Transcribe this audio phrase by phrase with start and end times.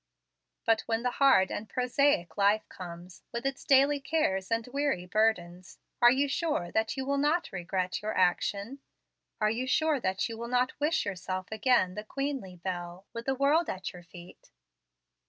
[0.65, 5.77] "But when the hard and prosaic life comes, with its daily cares and weary burdens,
[6.01, 8.79] are you sure that you will not regret your action?
[9.39, 13.35] are you sure that you will not wish yourself again the queenly belle, with the
[13.35, 14.49] world at your feet?"